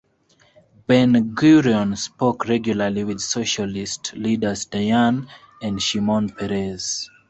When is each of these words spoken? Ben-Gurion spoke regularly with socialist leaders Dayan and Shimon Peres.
Ben-Gurion 0.87 1.95
spoke 1.95 2.47
regularly 2.47 3.03
with 3.03 3.19
socialist 3.21 4.13
leaders 4.15 4.65
Dayan 4.65 5.27
and 5.61 5.79
Shimon 5.79 6.29
Peres. 6.29 7.07